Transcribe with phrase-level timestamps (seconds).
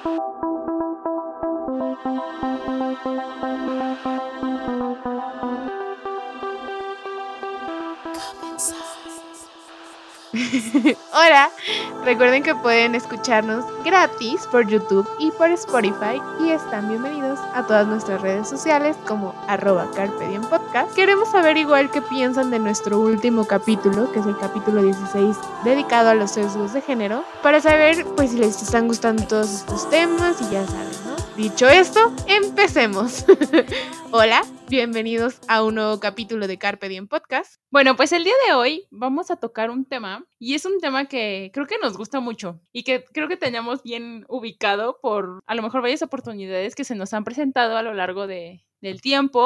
[11.12, 11.50] Hola,
[12.04, 17.86] recuerden que pueden escucharnos gratis por YouTube y por Spotify y están bienvenidos a todas
[17.86, 20.94] nuestras redes sociales como arroba Carpe Podcast.
[20.94, 26.10] Queremos saber igual qué piensan de nuestro último capítulo, que es el capítulo 16 dedicado
[26.10, 30.40] a los sesgos de género, para saber pues si les están gustando todos estos temas
[30.40, 31.16] y ya saben, ¿no?
[31.36, 33.24] Dicho esto, empecemos.
[34.10, 37.56] Hola, bienvenidos a un nuevo capítulo de Carpe Diem Podcast.
[37.72, 41.06] Bueno, pues el día de hoy vamos a tocar un tema y es un tema
[41.06, 45.56] que creo que nos gusta mucho y que creo que tenemos bien ubicado por a
[45.56, 49.44] lo mejor varias oportunidades que se nos han presentado a lo largo de, del tiempo,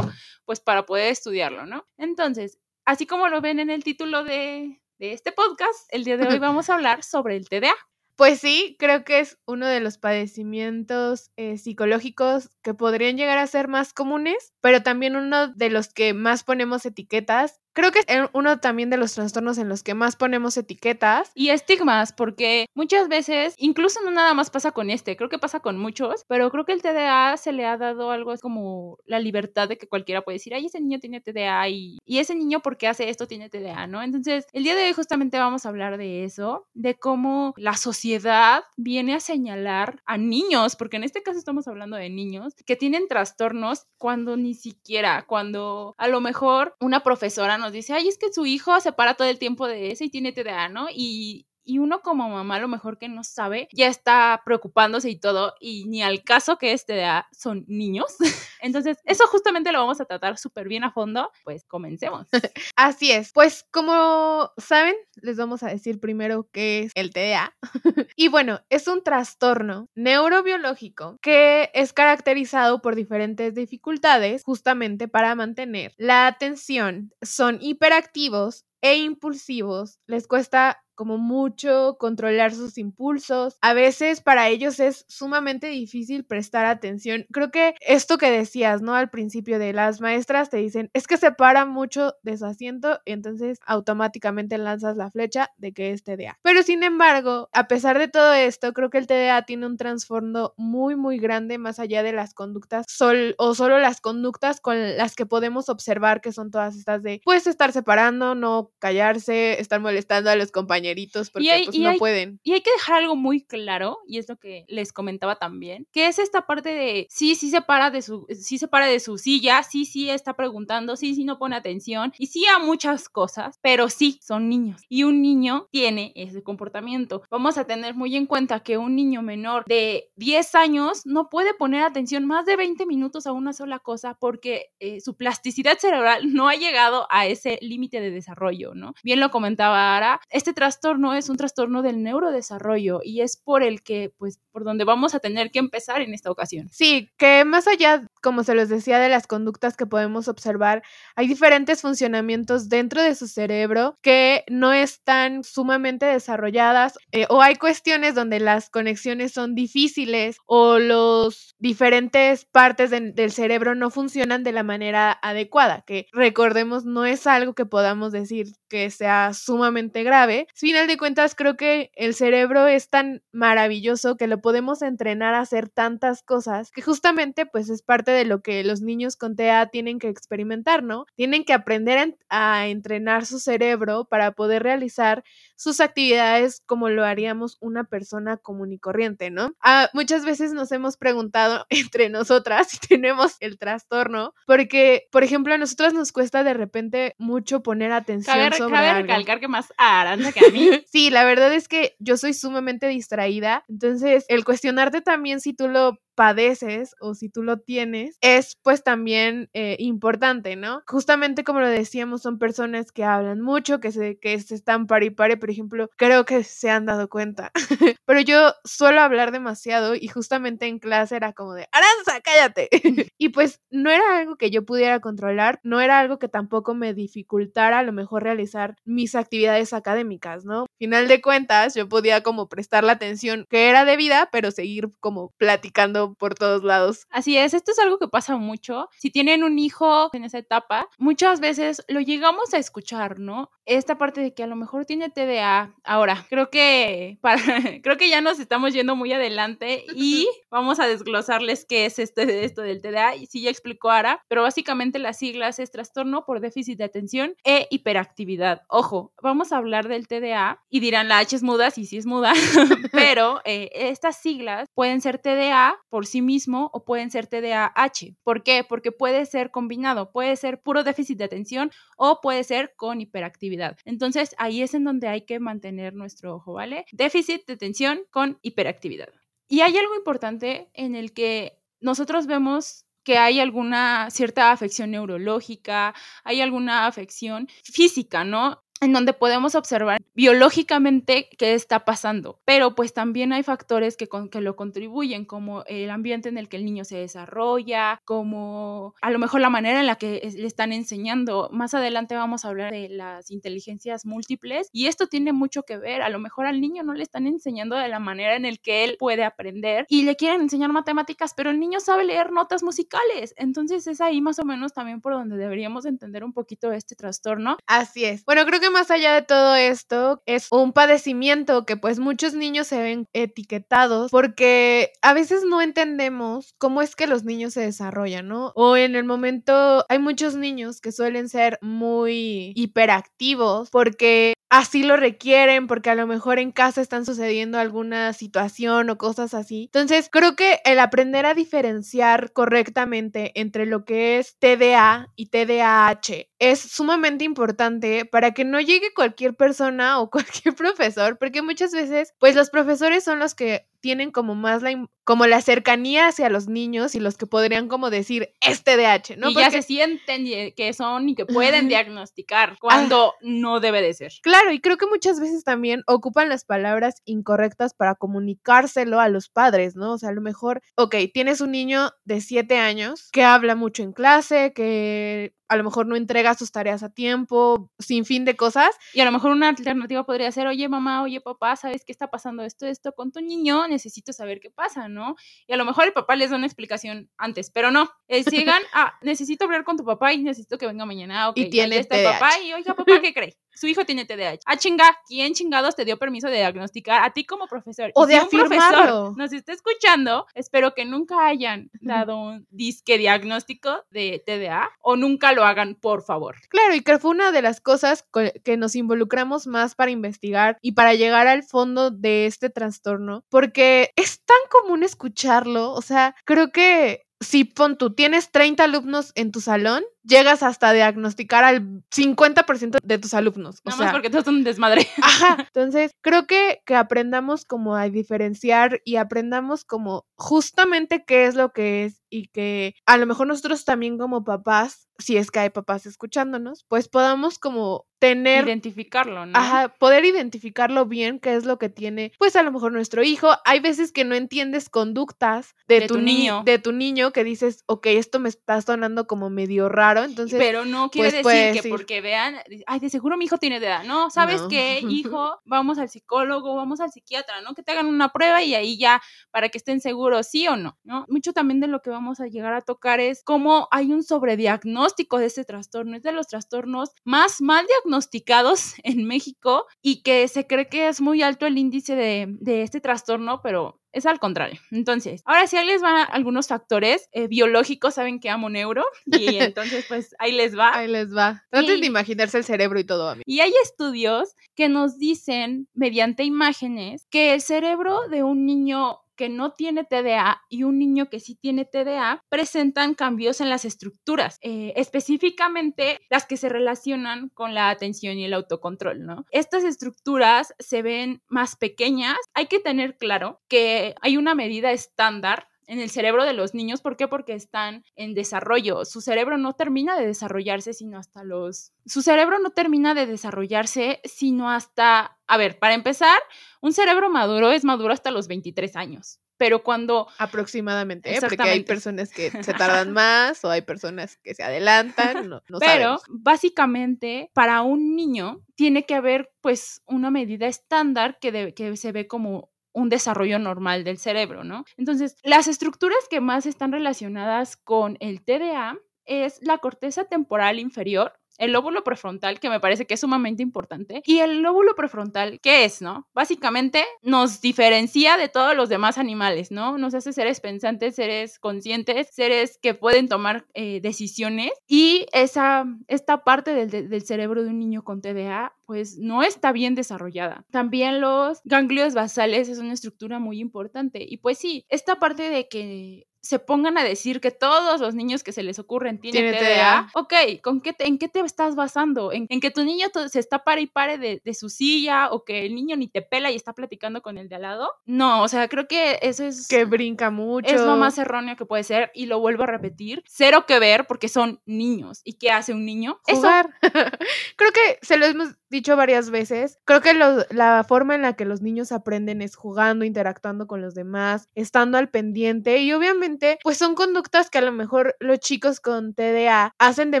[0.46, 1.86] pues para poder estudiarlo, ¿no?
[1.98, 6.28] Entonces, así como lo ven en el título de, de este podcast, el día de
[6.28, 7.74] hoy vamos a hablar sobre el TDA.
[8.20, 13.46] Pues sí, creo que es uno de los padecimientos eh, psicológicos que podrían llegar a
[13.46, 18.06] ser más comunes, pero también uno de los que más ponemos etiquetas Creo que es
[18.32, 21.30] uno también de los trastornos en los que más ponemos etiquetas.
[21.34, 25.60] Y estigmas, porque muchas veces, incluso no nada más pasa con este, creo que pasa
[25.60, 29.68] con muchos, pero creo que el TDA se le ha dado algo como la libertad
[29.68, 32.88] de que cualquiera puede decir, ay, ese niño tiene TDA y, y ese niño porque
[32.88, 34.02] hace esto tiene TDA, ¿no?
[34.02, 38.64] Entonces, el día de hoy justamente vamos a hablar de eso, de cómo la sociedad
[38.76, 43.08] viene a señalar a niños, porque en este caso estamos hablando de niños, que tienen
[43.08, 48.32] trastornos cuando ni siquiera, cuando a lo mejor una profesora nos dice, ay, es que
[48.32, 50.88] su hijo se para todo el tiempo de ese y tiene TDA, ¿no?
[50.90, 55.54] Y, y uno como mamá, lo mejor que no sabe, ya está preocupándose y todo,
[55.60, 58.16] y ni al caso que este de son niños.
[58.60, 61.30] Entonces, eso justamente lo vamos a tratar súper bien a fondo.
[61.44, 62.26] Pues comencemos.
[62.76, 63.30] Así es.
[63.32, 67.54] Pues como saben, les vamos a decir primero qué es el TDA.
[68.16, 75.94] y bueno, es un trastorno neurobiológico que es caracterizado por diferentes dificultades justamente para mantener
[75.98, 77.12] la atención.
[77.22, 83.56] Son hiperactivos e impulsivos, les cuesta como mucho controlar sus impulsos.
[83.62, 87.24] A veces para ellos es sumamente difícil prestar atención.
[87.32, 88.94] Creo que esto que decías, ¿no?
[88.94, 93.00] Al principio de las maestras te dicen, es que se para mucho de su asiento
[93.06, 96.38] y entonces automáticamente lanzas la flecha de que es TDA.
[96.42, 100.52] Pero sin embargo, a pesar de todo esto, creo que el TDA tiene un trasfondo
[100.58, 105.16] muy, muy grande más allá de las conductas sol o solo las conductas con las
[105.16, 110.28] que podemos observar que son todas estas de, pues, estar separando, no callarse, estar molestando
[110.28, 110.89] a los compañeros
[111.30, 112.40] porque pues, no pueden.
[112.42, 116.06] Y hay que dejar algo muy claro, y es lo que les comentaba también, que
[116.06, 119.18] es esta parte de sí, sí se para de su, sí se para de su
[119.18, 123.58] silla, sí, sí está preguntando, sí, sí no pone atención, y sí a muchas cosas,
[123.62, 124.82] pero sí, son niños.
[124.88, 127.22] Y un niño tiene ese comportamiento.
[127.30, 131.54] Vamos a tener muy en cuenta que un niño menor de 10 años no puede
[131.54, 136.32] poner atención más de 20 minutos a una sola cosa porque eh, su plasticidad cerebral
[136.34, 138.94] no ha llegado a ese límite de desarrollo, ¿no?
[139.02, 143.62] Bien lo comentaba Ara, este trastorno trastorno es un trastorno del neurodesarrollo y es por
[143.62, 146.68] el que, pues, por donde vamos a tener que empezar en esta ocasión.
[146.70, 150.82] Sí, que más allá, como se los decía, de las conductas que podemos observar,
[151.16, 157.56] hay diferentes funcionamientos dentro de su cerebro que no están sumamente desarrolladas eh, o hay
[157.56, 164.52] cuestiones donde las conexiones son difíciles o los diferentes partes del cerebro no funcionan de
[164.52, 170.46] la manera adecuada, que recordemos no es algo que podamos decir que sea sumamente grave,
[170.60, 175.40] final de cuentas, creo que el cerebro es tan maravilloso que lo podemos entrenar a
[175.40, 179.66] hacer tantas cosas que justamente pues es parte de lo que los niños con TEA
[179.66, 181.06] tienen que experimentar, ¿no?
[181.14, 185.24] Tienen que aprender a entrenar su cerebro para poder realizar
[185.56, 189.52] sus actividades como lo haríamos una persona común y corriente, ¿no?
[189.60, 195.54] Ah, muchas veces nos hemos preguntado entre nosotras si tenemos el trastorno, porque, por ejemplo,
[195.54, 199.72] a nosotras nos cuesta de repente mucho poner atención cabe, sobre cabe recalcar que más
[199.76, 200.49] Aranza que
[200.86, 205.68] sí, la verdad es que yo soy sumamente distraída, entonces el cuestionarte también si tú
[205.68, 210.82] lo padeces o si tú lo tienes, es pues también eh, importante, ¿no?
[210.86, 215.02] Justamente como lo decíamos, son personas que hablan mucho, que se, que se están par
[215.02, 217.52] y pare, por ejemplo, creo que se han dado cuenta.
[218.04, 222.68] Pero yo suelo hablar demasiado y justamente en clase era como de, Aranza, cállate.
[223.16, 226.92] y pues no era algo que yo pudiera controlar, no era algo que tampoco me
[226.92, 230.66] dificultara a lo mejor realizar mis actividades académicas, ¿no?
[230.78, 235.32] Final de cuentas, yo podía como prestar la atención que era debida, pero seguir como
[235.38, 237.06] platicando por todos lados.
[237.10, 238.88] Así es, esto es algo que pasa mucho.
[238.98, 243.50] Si tienen un hijo en esa etapa, muchas veces lo llegamos a escuchar, ¿no?
[243.66, 245.74] Esta parte de que a lo mejor tiene TDA.
[245.84, 247.40] Ahora, creo que para,
[247.82, 252.44] creo que ya nos estamos yendo muy adelante y vamos a desglosarles qué es este,
[252.44, 253.16] esto del TDA.
[253.16, 257.34] Y sí, ya explicó Ara, pero básicamente las siglas es trastorno por déficit de atención
[257.44, 258.62] e hiperactividad.
[258.68, 262.06] Ojo, vamos a hablar del TDA y dirán la H es muda, sí, sí es
[262.06, 262.32] muda,
[262.92, 268.16] pero eh, estas siglas pueden ser TDA por sí mismo o pueden ser TDAH.
[268.22, 268.64] ¿Por qué?
[268.66, 273.76] Porque puede ser combinado, puede ser puro déficit de atención o puede ser con hiperactividad.
[273.84, 276.86] Entonces ahí es en donde hay que mantener nuestro ojo, ¿vale?
[276.92, 279.08] Déficit de atención con hiperactividad.
[279.48, 285.94] Y hay algo importante en el que nosotros vemos que hay alguna cierta afección neurológica,
[286.22, 288.62] hay alguna afección física, ¿no?
[288.80, 294.40] En donde podemos observar biológicamente qué está pasando, pero pues también hay factores que, que
[294.40, 299.18] lo contribuyen, como el ambiente en el que el niño se desarrolla, como a lo
[299.18, 301.48] mejor la manera en la que le están enseñando.
[301.52, 306.02] Más adelante vamos a hablar de las inteligencias múltiples y esto tiene mucho que ver,
[306.02, 308.84] a lo mejor al niño no le están enseñando de la manera en el que
[308.84, 313.34] él puede aprender y le quieren enseñar matemáticas, pero el niño sabe leer notas musicales,
[313.36, 317.58] entonces es ahí más o menos también por donde deberíamos entender un poquito este trastorno.
[317.66, 318.24] Así es.
[318.24, 322.66] Bueno, creo que más allá de todo esto, es un padecimiento que pues muchos niños
[322.68, 328.28] se ven etiquetados porque a veces no entendemos cómo es que los niños se desarrollan,
[328.28, 328.52] ¿no?
[328.54, 334.96] O en el momento hay muchos niños que suelen ser muy hiperactivos porque así lo
[334.96, 339.64] requieren, porque a lo mejor en casa están sucediendo alguna situación o cosas así.
[339.64, 346.26] Entonces, creo que el aprender a diferenciar correctamente entre lo que es TDA y TDAH
[346.40, 352.14] es sumamente importante para que no llegue cualquier persona o cualquier profesor, porque muchas veces,
[352.18, 356.48] pues los profesores son los que tienen como más la, como la cercanía hacia los
[356.48, 359.30] niños y los que podrían como decir este DH, ¿no?
[359.30, 360.24] Y ya se sienten
[360.54, 364.12] que son y que pueden diagnosticar cuando no debe de ser.
[364.22, 369.28] Claro, y creo que muchas veces también ocupan las palabras incorrectas para comunicárselo a los
[369.28, 369.94] padres, ¿no?
[369.94, 373.82] O sea, a lo mejor, ok, tienes un niño de siete años que habla mucho
[373.82, 378.36] en clase, que a lo mejor no entrega sus tareas a tiempo, sin fin de
[378.36, 378.70] cosas.
[378.94, 382.08] Y a lo mejor una alternativa podría ser, oye mamá, oye papá, ¿sabes qué está
[382.08, 383.66] pasando esto, esto con tu niño?
[383.66, 385.16] Necesito saber qué pasa, ¿no?
[385.48, 387.90] Y a lo mejor el papá les da una explicación antes, pero no.
[388.06, 391.28] Es, llegan, ah, necesito hablar con tu papá y necesito que venga mañana.
[391.30, 393.36] Okay, y tiene está papá y oiga papá, ¿qué cree?
[393.54, 394.40] Su hijo tiene TDAH.
[394.46, 397.90] Ah, chinga, ¿quién chingados te dio permiso de diagnosticar a ti como profesor?
[397.94, 402.98] O de si un profesor nos está escuchando, espero que nunca hayan dado un disque
[402.98, 406.36] diagnóstico de TDA o nunca lo hagan, por favor.
[406.48, 408.04] Claro, y que fue una de las cosas
[408.44, 413.90] que nos involucramos más para investigar y para llegar al fondo de este trastorno, porque
[413.96, 419.30] es tan común escucharlo, o sea, creo que si pon tú tienes 30 alumnos en
[419.30, 423.60] tu salón, llegas hasta diagnosticar al 50% de tus alumnos.
[423.64, 424.86] O más porque todos son un desmadre.
[425.02, 425.36] Ajá.
[425.40, 431.52] Entonces, creo que, que aprendamos como a diferenciar y aprendamos como justamente qué es lo
[431.52, 435.50] que es y que a lo mejor nosotros también como papás, si es que hay
[435.50, 438.46] papás escuchándonos, pues podamos como tener...
[438.46, 439.38] Identificarlo, ¿no?
[439.38, 443.28] Ajá, poder identificarlo bien, qué es lo que tiene, pues a lo mejor nuestro hijo.
[443.44, 446.42] Hay veces que no entiendes conductas de, tu, niño.
[446.44, 450.38] De tu niño que dices, ok, esto me está sonando como medio raro, entonces...
[450.38, 453.84] Pero no quiere pues, decir que porque vean, ay, de seguro mi hijo tiene edad,
[453.84, 454.10] ¿no?
[454.10, 455.40] ¿Sabes qué, hijo?
[455.44, 457.54] Vamos al psicólogo, vamos al psiquiatra, ¿no?
[457.54, 459.00] Que te hagan una prueba y ahí ya,
[459.30, 461.04] para que estén seguros, sí o no, ¿no?
[461.08, 465.18] Mucho también de lo que vamos a llegar a tocar es cómo hay un sobrediagnóstico
[465.18, 465.96] de este trastorno.
[465.96, 471.00] Es de los trastornos más mal diagnosticados en México y que se cree que es
[471.00, 474.60] muy alto el índice de, de este trastorno, pero es al contrario.
[474.70, 479.36] Entonces, ahora sí, ahí les van algunos factores eh, biológicos, saben que amo neuro, y
[479.38, 480.76] entonces pues ahí les va.
[480.76, 481.44] Ahí les va.
[481.50, 483.08] Traten de imaginarse el cerebro y todo.
[483.08, 483.22] A mí.
[483.26, 489.28] Y hay estudios que nos dicen, mediante imágenes, que el cerebro de un niño que
[489.28, 494.38] no tiene TDA y un niño que sí tiene TDA presentan cambios en las estructuras,
[494.40, 499.26] eh, específicamente las que se relacionan con la atención y el autocontrol, ¿no?
[499.30, 502.16] Estas estructuras se ven más pequeñas.
[502.32, 506.80] Hay que tener claro que hay una medida estándar en el cerebro de los niños.
[506.80, 507.06] ¿Por qué?
[507.06, 508.84] Porque están en desarrollo.
[508.84, 511.72] Su cerebro no termina de desarrollarse sino hasta los...
[511.86, 515.16] Su cerebro no termina de desarrollarse sino hasta...
[515.28, 516.18] A ver, para empezar,
[516.60, 519.20] un cerebro maduro es maduro hasta los 23 años.
[519.36, 520.08] Pero cuando...
[520.18, 521.20] Aproximadamente, ¿eh?
[521.20, 526.00] porque hay personas que se tardan más o hay personas que se adelantan, no, Pero
[526.08, 532.08] básicamente para un niño tiene que haber pues una medida estándar que, que se ve
[532.08, 534.64] como un desarrollo normal del cerebro, ¿no?
[534.76, 541.19] Entonces, las estructuras que más están relacionadas con el TDA es la corteza temporal inferior,
[541.40, 545.64] el lóbulo prefrontal, que me parece que es sumamente importante, y el lóbulo prefrontal, ¿qué
[545.64, 546.06] es, no?
[546.14, 549.78] Básicamente nos diferencia de todos los demás animales, ¿no?
[549.78, 556.22] Nos hace seres pensantes, seres conscientes, seres que pueden tomar eh, decisiones, y esa, esta
[556.24, 560.44] parte del, del cerebro de un niño con TDA, pues no está bien desarrollada.
[560.50, 565.48] También los ganglios basales es una estructura muy importante, y pues sí, esta parte de
[565.48, 569.88] que se pongan a decir que todos los niños que se les ocurren tienen TDA,
[569.94, 572.12] ok, ¿con qué ¿en qué te estás basando?
[572.12, 575.46] ¿En, que tu niño se está pare y pare de, de, su silla o que
[575.46, 577.70] el niño ni te pela y está platicando con el de al lado?
[577.86, 579.48] No, o sea, creo que eso es...
[579.48, 580.54] Que brinca mucho.
[580.54, 583.02] Es lo más erróneo que puede ser y lo vuelvo a repetir.
[583.06, 585.00] Cero que ver porque son niños.
[585.04, 586.00] ¿Y qué hace un niño?
[586.04, 586.50] Jugar.
[587.36, 589.58] creo que se lo hemos dicho varias veces.
[589.64, 593.74] Creo que la forma en la que los niños aprenden es jugando, interactuando con los
[593.74, 596.09] demás, estando al pendiente y obviamente
[596.42, 600.00] pues son conductas que a lo mejor los chicos con TDA hacen de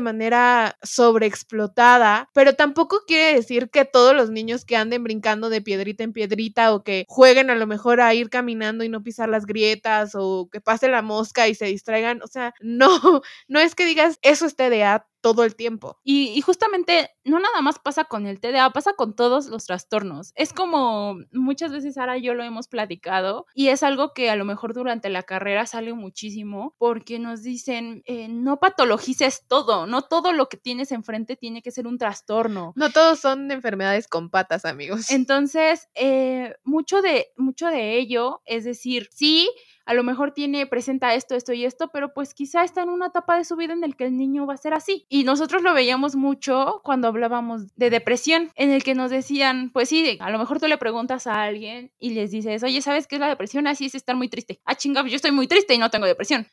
[0.00, 6.04] manera sobreexplotada, pero tampoco quiere decir que todos los niños que anden brincando de piedrita
[6.04, 9.46] en piedrita o que jueguen a lo mejor a ir caminando y no pisar las
[9.46, 13.86] grietas o que pase la mosca y se distraigan, o sea, no, no es que
[13.86, 15.98] digas eso es TDA, todo el tiempo.
[16.04, 20.32] Y, justamente no nada más pasa con el TDA, pasa con todos los trastornos.
[20.34, 24.44] Es como muchas veces ahora yo lo hemos platicado y es algo que a lo
[24.44, 30.32] mejor durante la carrera sale muchísimo porque nos dicen eh, no patologices todo, no todo
[30.32, 32.72] lo que tienes enfrente tiene que ser un trastorno.
[32.74, 35.10] No todos son enfermedades con patas, amigos.
[35.10, 39.50] Entonces, eh, mucho, de, mucho de ello, es decir, sí,
[39.84, 43.06] a lo mejor tiene, presenta esto, esto y esto, pero pues quizá está en una
[43.06, 45.06] etapa de su vida en el que el niño va a ser así.
[45.08, 49.88] Y nosotros lo veíamos mucho cuando hablábamos de depresión, en el que nos decían, pues
[49.88, 53.16] sí, a lo mejor tú le preguntas a alguien y les dices, oye, ¿sabes qué
[53.16, 53.66] es la depresión?
[53.66, 54.60] Así es estar muy triste.
[54.64, 56.46] Ah, chinga, yo estoy muy triste y no tengo depresión.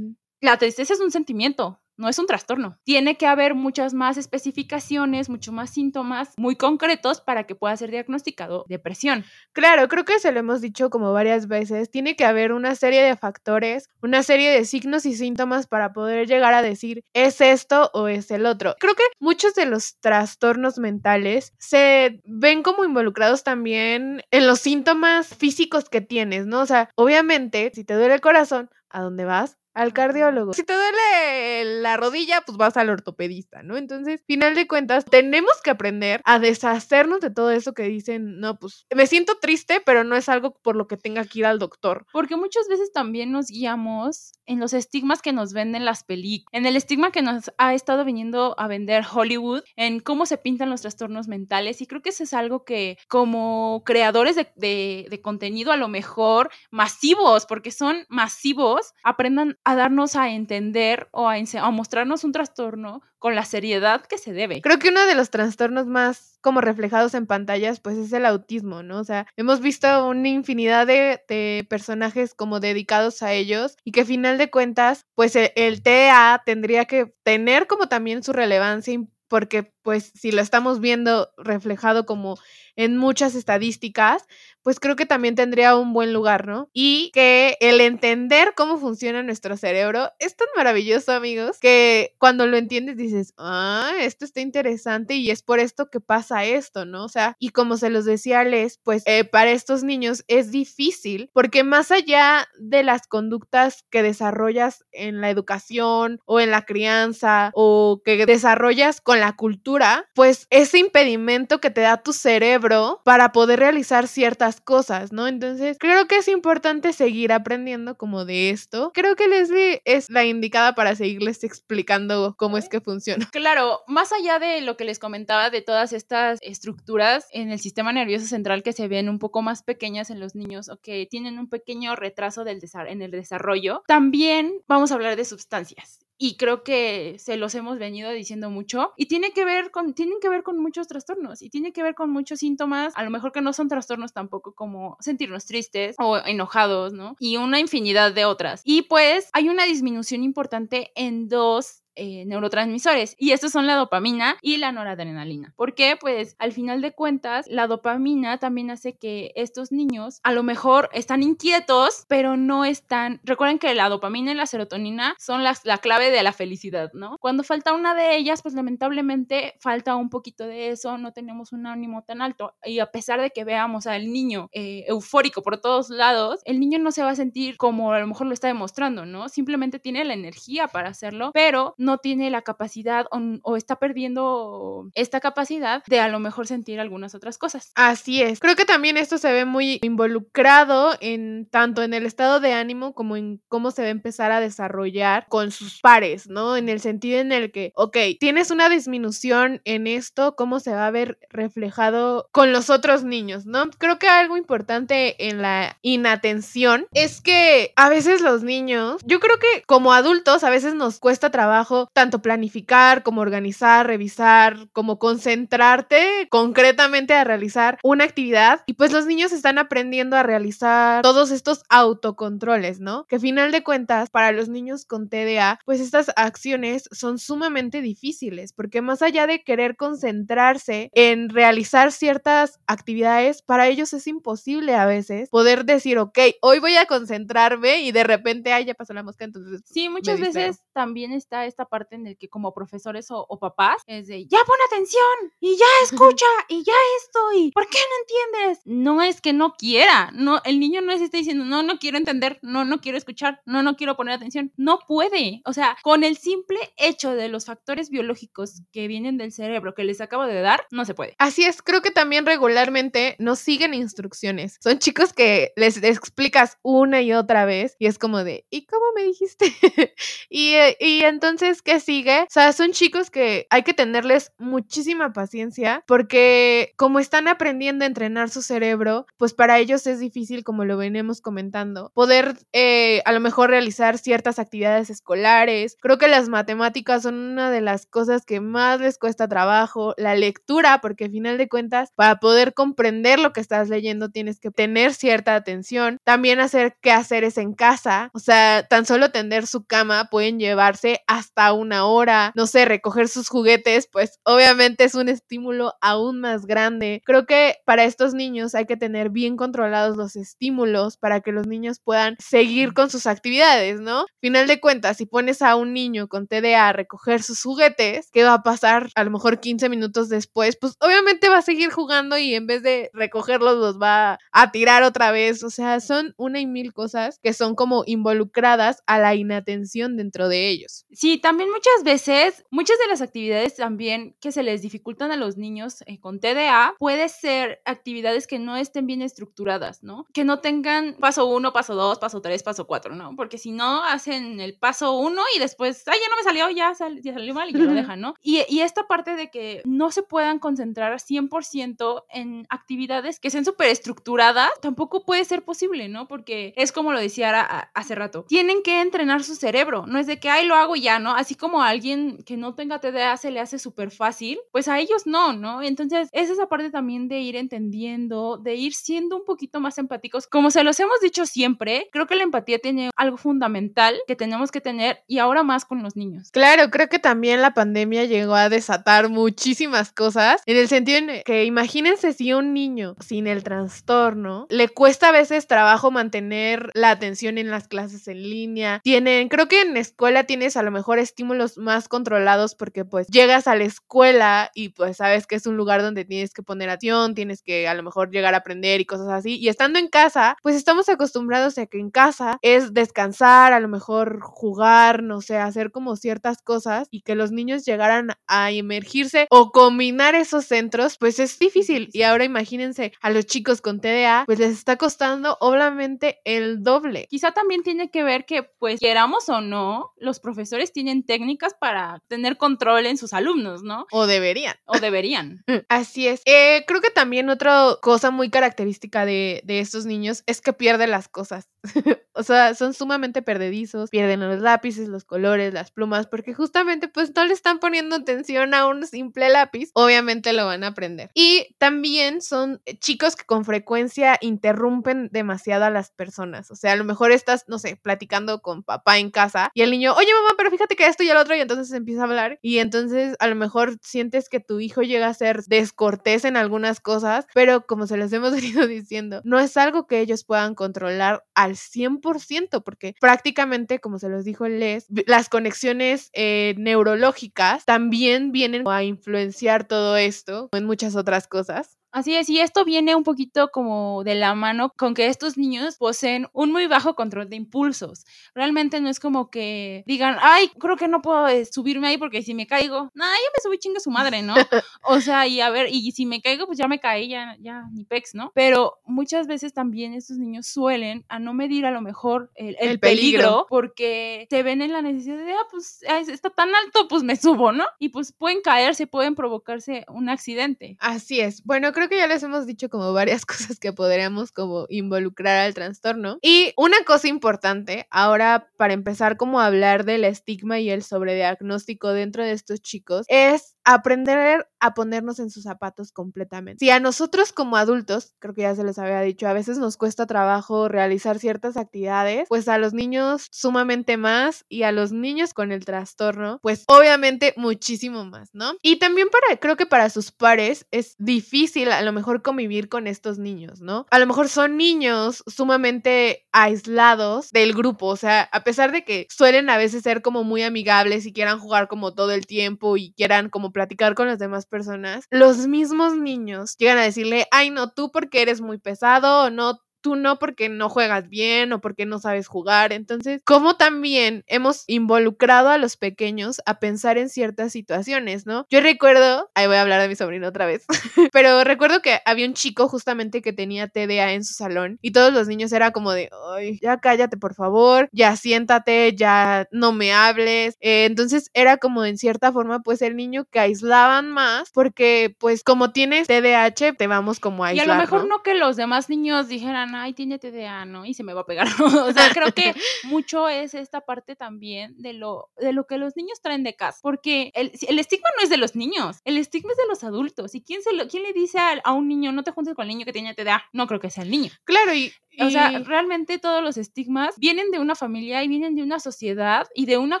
[0.40, 2.76] La tristeza es un sentimiento, no es un trastorno.
[2.82, 7.92] Tiene que haber muchas más especificaciones, muchos más síntomas muy concretos para que pueda ser
[7.92, 9.24] diagnosticado depresión.
[9.52, 13.02] Claro, creo que se lo hemos dicho como varias veces, tiene que haber una serie
[13.02, 17.90] de factores, una serie de signos y síntomas para poder llegar a decir es esto
[17.94, 18.74] o es el otro.
[18.80, 25.28] Creo que muchos de los trastornos mentales se ven como involucrados también en los síntomas
[25.28, 26.62] físicos que tienes, ¿no?
[26.62, 29.56] O sea, obviamente, si te duele el corazón, ¿a dónde vas?
[29.74, 30.52] al cardiólogo.
[30.52, 31.61] Si te duele
[31.92, 33.76] la rodilla, pues vas al ortopedista, ¿no?
[33.76, 38.58] Entonces, final de cuentas, tenemos que aprender a deshacernos de todo eso que dicen, no,
[38.58, 41.58] pues me siento triste, pero no es algo por lo que tenga que ir al
[41.58, 42.06] doctor.
[42.12, 46.66] Porque muchas veces también nos guiamos en los estigmas que nos venden las películas, en
[46.66, 50.80] el estigma que nos ha estado viniendo a vender Hollywood, en cómo se pintan los
[50.80, 51.80] trastornos mentales.
[51.80, 56.50] Y creo que eso es algo que como creadores de, de contenido a lo mejor
[56.70, 63.02] masivos, porque son masivos, aprendan a darnos a entender o a, a, mostrarnos un trastorno
[63.18, 64.62] con la seriedad que se debe.
[64.62, 68.84] Creo que uno de los trastornos más como reflejados en pantallas pues es el autismo,
[68.84, 69.00] ¿no?
[69.00, 74.04] O sea, hemos visto una infinidad de, de personajes como dedicados a ellos y que
[74.04, 79.71] final de cuentas pues el, el TEA tendría que tener como también su relevancia porque
[79.82, 82.38] pues si lo estamos viendo reflejado como
[82.76, 84.26] en muchas estadísticas,
[84.62, 86.70] pues creo que también tendría un buen lugar, ¿no?
[86.72, 92.56] Y que el entender cómo funciona nuestro cerebro es tan maravilloso, amigos, que cuando lo
[92.56, 97.04] entiendes dices, ah, esto está interesante y es por esto que pasa esto, ¿no?
[97.04, 101.30] O sea, y como se los decía Les, pues eh, para estos niños es difícil
[101.32, 107.50] porque más allá de las conductas que desarrollas en la educación o en la crianza
[107.54, 109.71] o que desarrollas con la cultura,
[110.14, 115.26] pues ese impedimento que te da tu cerebro para poder realizar ciertas cosas, ¿no?
[115.26, 118.90] Entonces, creo que es importante seguir aprendiendo como de esto.
[118.94, 123.28] Creo que Leslie es la indicada para seguirles explicando cómo es que funciona.
[123.32, 127.92] Claro, más allá de lo que les comentaba de todas estas estructuras en el sistema
[127.92, 131.38] nervioso central que se ven un poco más pequeñas en los niños o que tienen
[131.38, 132.44] un pequeño retraso
[132.86, 137.80] en el desarrollo, también vamos a hablar de sustancias y creo que se los hemos
[137.80, 141.50] venido diciendo mucho y tiene que ver con tienen que ver con muchos trastornos y
[141.50, 144.96] tiene que ver con muchos síntomas, a lo mejor que no son trastornos tampoco como
[145.00, 147.16] sentirnos tristes o enojados, ¿no?
[147.18, 148.62] Y una infinidad de otras.
[148.64, 154.36] Y pues hay una disminución importante en dos eh, neurotransmisores y estos son la dopamina
[154.40, 155.52] y la noradrenalina.
[155.56, 155.96] ¿Por qué?
[156.00, 160.88] Pues al final de cuentas, la dopamina también hace que estos niños a lo mejor
[160.92, 163.20] están inquietos, pero no están...
[163.24, 167.18] Recuerden que la dopamina y la serotonina son las, la clave de la felicidad, ¿no?
[167.18, 171.66] Cuando falta una de ellas, pues lamentablemente falta un poquito de eso, no tenemos un
[171.66, 175.90] ánimo tan alto y a pesar de que veamos al niño eh, eufórico por todos
[175.90, 179.06] lados, el niño no se va a sentir como a lo mejor lo está demostrando,
[179.06, 179.28] ¿no?
[179.28, 185.20] Simplemente tiene la energía para hacerlo, pero no tiene la capacidad o, está perdiendo esta
[185.20, 187.72] capacidad de a lo mejor sentir algunas otras cosas.
[187.74, 188.40] Así es.
[188.40, 192.94] Creo que también esto se ve muy involucrado en tanto en el estado de ánimo
[192.94, 196.56] como en cómo se va a empezar a desarrollar con sus pares, ¿no?
[196.56, 200.86] En el sentido en el que, ok, tienes una disminución en esto, ¿cómo se va
[200.86, 203.68] a ver reflejado con los otros niños, ¿no?
[203.78, 209.38] Creo que algo importante en la inatención es que a veces los niños, yo creo
[209.38, 216.28] que como adultos a veces nos cuesta trabajo tanto planificar como organizar, revisar, como concentrarte
[216.30, 221.62] concretamente a realizar una actividad y pues los niños están aprendiendo a realizar todos estos
[221.68, 223.04] autocontroles, ¿no?
[223.08, 228.52] Que final de cuentas para los niños con TDA, pues estas acciones son sumamente difíciles
[228.52, 234.86] porque más allá de querer concentrarse en realizar ciertas actividades, para ellos es imposible a
[234.86, 239.02] veces poder decir, ok, hoy voy a concentrarme y de repente, ay, ya pasó la
[239.02, 239.62] mosca, entonces...
[239.64, 244.06] Sí, muchas veces también está esta parte en el que como profesores o, papás es
[244.06, 248.62] de, ya pon atención y ya escucha y ya esto y ¿por qué no entiendes?
[248.64, 252.38] No es que no quiera, no, el niño no está diciendo, no, no quiero entender,
[252.42, 256.16] no, no quiero escuchar, no, no quiero poner atención, no puede, o sea, con el
[256.16, 260.66] simple hecho de los factores biológicos que vienen del cerebro que les acabo de dar,
[260.70, 261.14] no se puede.
[261.18, 267.02] Así es, creo que también regularmente no siguen instrucciones, son chicos que les explicas una
[267.02, 269.46] y otra vez y es como de, ¿y cómo me dijiste?
[270.28, 272.22] y, eh, y entonces, ¿qué sigue?
[272.22, 277.88] O sea, son chicos que hay que tenerles muchísima paciencia porque como están aprendiendo a
[277.88, 283.12] entrenar su cerebro, pues para ellos es difícil, como lo venimos comentando, poder eh, a
[283.12, 285.76] lo mejor realizar ciertas actividades escolares.
[285.80, 290.14] Creo que las matemáticas son una de las cosas que más les cuesta trabajo, la
[290.14, 294.50] lectura, porque al final de cuentas, para poder comprender lo que estás leyendo, tienes que
[294.50, 295.98] tener cierta atención.
[296.04, 301.41] También hacer quehaceres en casa, o sea, tan solo tender su cama pueden llevarse hasta
[301.52, 307.02] una hora, no sé, recoger sus juguetes, pues obviamente es un estímulo aún más grande.
[307.04, 311.46] Creo que para estos niños hay que tener bien controlados los estímulos para que los
[311.46, 314.06] niños puedan seguir con sus actividades, ¿no?
[314.20, 318.24] Final de cuentas, si pones a un niño con TDA a recoger sus juguetes, ¿qué
[318.24, 320.56] va a pasar a lo mejor 15 minutos después?
[320.60, 324.82] Pues obviamente va a seguir jugando y en vez de recogerlos los va a tirar
[324.82, 325.42] otra vez.
[325.42, 330.28] O sea, son una y mil cosas que son como involucradas a la inatención dentro
[330.28, 330.84] de ellos.
[330.92, 335.36] Sí, también muchas veces, muchas de las actividades también que se les dificultan a los
[335.36, 340.06] niños eh, con TDA puede ser actividades que no estén bien estructuradas, ¿no?
[340.12, 343.14] Que no tengan paso uno, paso dos, paso tres, paso cuatro, ¿no?
[343.16, 346.72] Porque si no, hacen el paso uno y después, ay, ya no me salió, ya,
[347.02, 348.14] ya salió mal y ya lo dejan, ¿no?
[348.22, 353.44] Y, y, esta parte de que no se puedan concentrar 100% en actividades que sean
[353.44, 356.08] súper estructuradas, tampoco puede ser posible, ¿no?
[356.08, 360.18] Porque es como lo decía hace rato, tienen que entrenar su cerebro, no es de
[360.18, 361.14] que, ay, lo hago ya, ¿no?
[361.22, 364.80] Así como a alguien que no tenga TDA se le hace súper fácil, pues a
[364.80, 365.62] ellos no, ¿no?
[365.62, 370.26] Entonces, es esa parte también de ir entendiendo, de ir siendo un poquito más empáticos.
[370.26, 374.50] Como se los hemos dicho siempre, creo que la empatía tiene algo fundamental que tenemos
[374.50, 376.32] que tener y ahora más con los niños.
[376.32, 381.22] Claro, creo que también la pandemia llegó a desatar muchísimas cosas en el sentido en
[381.24, 386.90] que imagínense si un niño sin el trastorno le cuesta a veces trabajo mantener la
[386.90, 388.80] atención en las clases en línea.
[388.82, 393.46] Tienen, creo que en escuela tienes a lo mejor estímulos más controlados porque pues llegas
[393.46, 397.14] a la escuela y pues sabes que es un lugar donde tienes que poner atención,
[397.14, 399.38] tienes que a lo mejor llegar a aprender y cosas así.
[399.38, 403.68] Y estando en casa, pues estamos acostumbrados a que en casa es descansar, a lo
[403.68, 409.26] mejor jugar, no sé, hacer como ciertas cosas y que los niños llegaran a emergirse
[409.30, 411.88] o combinar esos centros, pues es difícil.
[411.92, 417.06] Y ahora imagínense a los chicos con TDA, pues les está costando obviamente el doble.
[417.10, 422.02] Quizá también tiene que ver que pues queramos o no, los profesores tienen técnicas para
[422.08, 423.86] tener control en sus alumnos, ¿no?
[423.90, 424.56] O deberían.
[424.66, 425.42] O deberían.
[425.68, 426.20] Así es.
[426.26, 430.90] Eh, creo que también otra cosa muy característica de, de estos niños es que pierden
[430.90, 431.48] las cosas.
[432.14, 437.12] o sea, son sumamente perdedizos, pierden los lápices, los colores, las plumas, porque justamente pues
[437.14, 441.10] no le están poniendo atención a un simple lápiz, obviamente lo van a aprender.
[441.14, 446.76] Y también son chicos que con frecuencia interrumpen demasiado a las personas, o sea, a
[446.76, 450.34] lo mejor estás, no sé, platicando con papá en casa y el niño, oye mamá,
[450.36, 453.26] pero fíjate que esto y el otro y entonces empieza a hablar y entonces a
[453.26, 457.86] lo mejor sientes que tu hijo llega a ser descortés en algunas cosas, pero como
[457.86, 462.94] se les hemos venido diciendo, no es algo que ellos puedan controlar al 100% porque
[463.00, 469.96] prácticamente, como se los dijo Les, las conexiones eh, neurológicas también vienen a influenciar todo
[469.96, 471.78] esto en muchas otras cosas.
[471.92, 475.76] Así es, y esto viene un poquito como de la mano con que estos niños
[475.76, 478.06] poseen un muy bajo control de impulsos.
[478.34, 482.22] Realmente no es como que digan, ay, creo que no puedo eh, subirme ahí porque
[482.22, 484.34] si me caigo, nah, ya me subí chinga su madre, ¿no?
[484.84, 487.64] o sea, y a ver, y si me caigo, pues ya me caí, ya, ya,
[487.72, 488.32] ni pex, ¿no?
[488.34, 492.80] Pero muchas veces también estos niños suelen a no medir a lo mejor el, el,
[492.80, 497.16] peligro, porque se ven en la necesidad de, ah, pues está tan alto, pues me
[497.16, 497.66] subo, ¿no?
[497.78, 500.78] Y pues pueden caerse, pueden provocarse un accidente.
[500.80, 501.44] Así es.
[501.44, 505.38] Bueno, creo creo que ya les hemos dicho como varias cosas que podríamos como involucrar
[505.38, 506.18] al trastorno.
[506.22, 511.88] Y una cosa importante, ahora para empezar como a hablar del estigma y el sobrediagnóstico
[511.88, 516.64] dentro de estos chicos, es aprender a ponernos en sus zapatos completamente.
[516.64, 519.76] Si a nosotros como adultos, creo que ya se les había dicho, a veces nos
[519.76, 525.34] cuesta trabajo realizar ciertas actividades, pues a los niños sumamente más y a los niños
[525.34, 528.52] con el trastorno, pues obviamente muchísimo más, ¿no?
[528.62, 532.86] Y también para, creo que para sus pares es difícil a lo mejor convivir con
[532.86, 533.86] estos niños, ¿no?
[533.90, 539.06] A lo mejor son niños sumamente aislados del grupo, o sea, a pesar de que
[539.10, 542.92] suelen a veces ser como muy amigables y quieran jugar como todo el tiempo y
[542.94, 547.70] quieran como platicar con las demás personas, los mismos niños llegan a decirle, ay, no,
[547.72, 551.84] tú porque eres muy pesado, o no, tú no porque no juegas bien o porque
[551.84, 552.72] no sabes jugar.
[552.72, 558.46] Entonces, como también hemos involucrado a los pequeños a pensar en ciertas situaciones, ¿no?
[558.48, 560.64] Yo recuerdo, ahí voy a hablar de mi sobrino otra vez,
[561.12, 565.12] pero recuerdo que había un chico justamente que tenía TDA en su salón y todos
[565.12, 569.92] los niños era como de, ay, ya cállate por favor, ya siéntate, ya no me
[569.92, 570.56] hables.
[570.60, 575.42] Eh, entonces era como en cierta forma pues el niño que aislaban más porque pues
[575.42, 577.66] como tienes TDAH te vamos como a aislar.
[577.66, 578.06] Y a lo mejor ¿no?
[578.16, 580.84] no que los demás niños dijeran, ay, tiene TDA, ¿no?
[580.84, 581.46] Y se me va a pegar.
[581.60, 582.54] o sea, creo que
[582.84, 586.78] mucho es esta parte también de lo, de lo que los niños traen de casa,
[586.82, 590.34] porque el, el estigma no es de los niños, el estigma es de los adultos.
[590.34, 592.64] ¿Y quién, se lo, quién le dice a, a un niño, no te juntes con
[592.64, 593.44] el niño que tiene TDA?
[593.52, 594.30] No creo que sea el niño.
[594.44, 598.62] Claro, y, o sea, realmente todos los estigmas vienen de una familia y vienen de
[598.62, 600.00] una sociedad y de una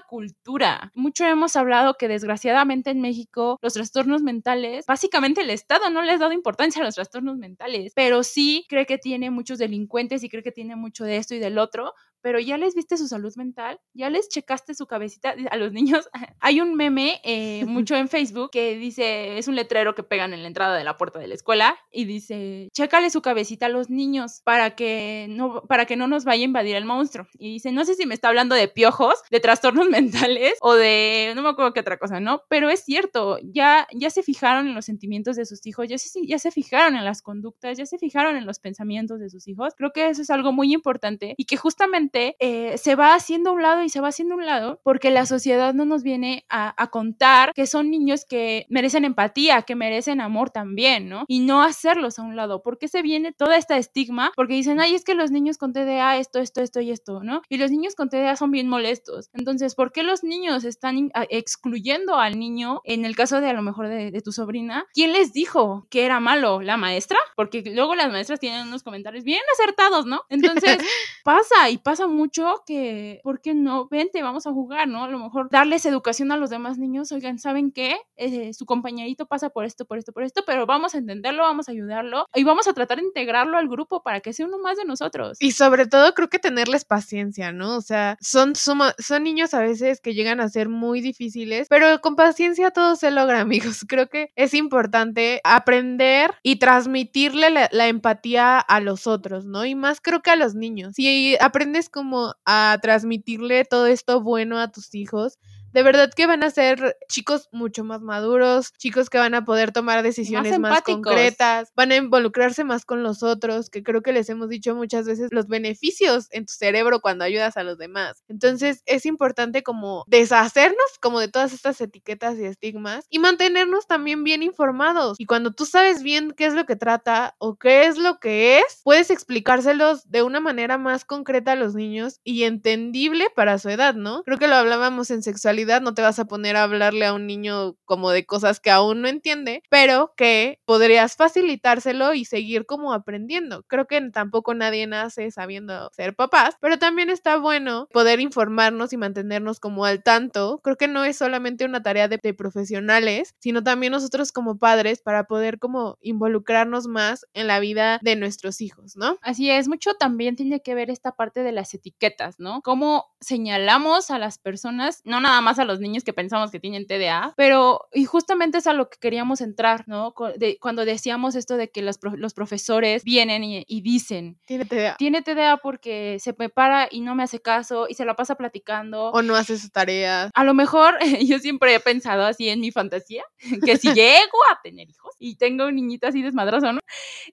[0.00, 0.90] cultura.
[0.94, 6.16] Mucho hemos hablado que desgraciadamente en México los trastornos mentales, básicamente el Estado no les
[6.16, 10.28] ha dado importancia a los trastornos mentales, pero sí cree que tiene muchos delincuentes y
[10.28, 13.34] cree que tiene mucho de esto y del otro, pero ya les viste su salud
[13.36, 16.08] mental, ya les checaste su cabecita a los niños.
[16.40, 20.42] Hay un meme eh, mucho en Facebook que dice, es un letrero que pegan en
[20.42, 23.90] la entrada de la puerta de la escuela y dice, chécale su cabecita a los
[23.90, 27.26] niños para que no, para que no nos vaya a invadir el monstruo.
[27.34, 31.32] Y dice, no sé si me está hablando de piojos, de trastornos mentales o de,
[31.34, 32.42] no me acuerdo qué otra cosa, ¿no?
[32.48, 36.08] Pero es cierto, ya, ya se fijaron en los sentimientos de sus hijos, ya se,
[36.26, 39.74] ya se fijaron en las conductas, ya se fijaron en los pensamientos de sus hijos.
[39.76, 43.52] Creo que eso es algo muy importante y que justamente eh, se va haciendo a
[43.52, 46.44] un lado y se va haciendo a un lado porque la sociedad no nos viene
[46.48, 51.24] a, contar que son niños que merecen empatía, que merecen amor también, ¿no?
[51.28, 52.62] Y no hacerlos a un lado.
[52.62, 54.32] ¿Por qué se viene toda esta estigma?
[54.36, 57.40] Porque dicen, ay, es que los niños con TDA esto, esto, esto y esto, ¿no?
[57.48, 59.30] Y los niños con TDA son bien molestos.
[59.32, 62.80] Entonces, ¿por qué los niños están excluyendo al niño?
[62.84, 66.04] En el caso de a lo mejor de, de tu sobrina, ¿quién les dijo que
[66.04, 66.60] era malo?
[66.60, 67.18] ¿La maestra?
[67.36, 70.22] Porque luego las maestras tienen unos comentarios bien acertados, ¿no?
[70.28, 70.78] Entonces,
[71.24, 73.88] pasa y pasa mucho que, ¿por qué no?
[73.88, 75.04] Vente, vamos a jugar, ¿no?
[75.04, 77.96] A lo mejor darles educación a los demás niños, oigan, ¿saben qué?
[78.16, 81.68] Eh, su compañerito pasa por esto, por esto, por esto, pero vamos a entenderlo, vamos
[81.68, 84.76] a ayudarlo y vamos a tratar de integrarlo al grupo para que sea uno más
[84.76, 85.38] de nosotros.
[85.40, 87.76] Y sobre todo creo que tenerles paciencia, ¿no?
[87.76, 92.16] O sea, son, son niños a veces que llegan a ser muy difíciles, pero con
[92.16, 93.84] paciencia todo se logra, amigos.
[93.88, 99.64] Creo que es importante aprender y transmitirle la, empatía a los otros, ¿no?
[99.64, 100.94] Y más creo que a los niños.
[100.94, 105.38] Si aprendes como a transmitirle todo esto bueno a tus hijos,
[105.72, 109.72] de verdad que van a ser chicos mucho más maduros, chicos que van a poder
[109.72, 114.28] tomar decisiones más, concretas, van a involucrarse más con los otros, que creo que les
[114.28, 118.22] hemos dicho muchas veces los beneficios en tu cerebro cuando ayudas a los demás.
[118.28, 124.24] Entonces es importante como deshacernos como de todas estas etiquetas y estigmas y mantenernos también
[124.24, 125.18] bien informados.
[125.18, 128.58] Y cuando tú sabes bien qué es lo que trata o qué es lo que
[128.58, 133.68] es, puedes explicárselos de una manera más concreta a los niños y entendible para su
[133.68, 134.22] edad, ¿no?
[134.24, 137.14] Creo que lo hablábamos en sexualidad casualidad no te vas a poner a hablarle a
[137.14, 142.66] un niño como de cosas que aún no entiende, pero que podrías facilitárselo y seguir
[142.66, 143.62] como aprendiendo.
[143.68, 148.96] Creo que tampoco nadie nace sabiendo ser papás, pero también está bueno poder informarnos y
[148.96, 150.60] mantenernos como al tanto.
[150.64, 155.00] Creo que no es solamente una tarea de, de profesionales, sino también nosotros como padres
[155.00, 159.18] para poder como involucrarnos más en la vida de nuestros hijos, ¿no?
[159.22, 162.62] Así es, mucho también tiene que ver esta parte de las etiquetas, ¿no?
[162.62, 166.86] Cómo señalamos a las personas, no nada más a los niños que pensamos que tienen
[166.86, 170.14] TDA, pero y justamente es a lo que queríamos entrar, ¿no?
[170.60, 174.96] cuando decíamos esto de que los, los profesores vienen y, dicen, tiene TDA.
[174.96, 179.10] Tiene TDA porque se prepara y no me hace caso y se la pasa platicando.
[179.10, 180.30] O no hace su tarea.
[180.34, 180.94] A lo mejor
[181.26, 183.24] yo siempre he pensado así en mi fantasía,
[183.64, 186.80] que si llego a tener hijos y tengo un niñito así desmadroso, ¿no?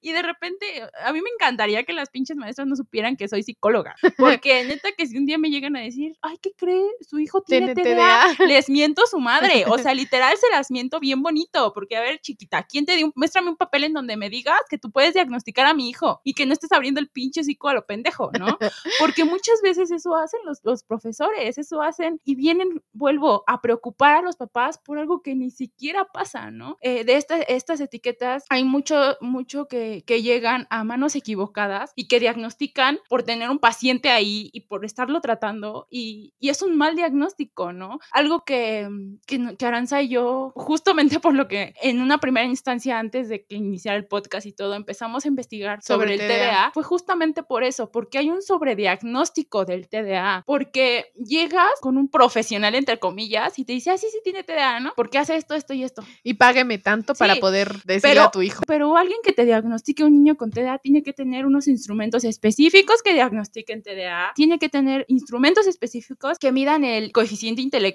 [0.01, 0.65] Y de repente,
[1.03, 4.89] a mí me encantaría que las pinches maestras no supieran que soy psicóloga, porque neta
[4.97, 6.85] que si un día me llegan a decir, ay, ¿qué cree?
[7.01, 8.08] Su hijo tiene, TDA,
[8.47, 12.19] les miento su madre, o sea, literal se las miento bien bonito, porque a ver,
[12.21, 13.07] chiquita, ¿quién te dio?
[13.07, 16.21] Un, muéstrame un papel en donde me digas que tú puedes diagnosticar a mi hijo
[16.23, 18.57] y que no estés abriendo el pinche psico a lo pendejo, ¿no?
[18.99, 24.17] Porque muchas veces eso hacen los, los profesores, eso hacen y vienen, vuelvo, a preocupar
[24.17, 26.77] a los papás por algo que ni siquiera pasa, ¿no?
[26.81, 32.07] Eh, de estas, estas etiquetas hay mucho, mucho que, que llegan a manos equivocadas y
[32.07, 36.77] que diagnostican por tener un paciente ahí y por estarlo tratando y, y es un
[36.77, 37.98] mal diagnóstico, ¿no?
[38.11, 38.87] Algo que,
[39.25, 43.45] que, que, Aranza y yo, justamente por lo que en una primera instancia antes de
[43.45, 46.71] que iniciara el podcast y todo, empezamos a investigar sobre, el TDA.
[46.73, 52.75] fue justamente por eso, porque hay un sobrediagnóstico del TDA, porque llegas con un profesional,
[52.75, 54.93] entre comillas, y te dice, ah, sí, sí tiene TDA, ¿no?
[54.95, 56.03] Porque hace esto, esto y esto.
[56.23, 58.63] Y págueme tanto para poder decirle a tu hijo.
[58.67, 63.01] Pero alguien que te diagnostique un niño con TDA tiene que tener unos instrumentos específicos
[63.03, 67.88] que diagnostiquen TDA, tiene que tener instrumentos específicos que midan el coeficiente intelectual